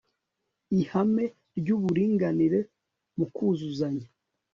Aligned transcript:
ihame 0.81 1.25
ry 1.59 1.69
uburinganire 1.75 2.59
muku 3.17 3.45
zuzanya 3.59 4.07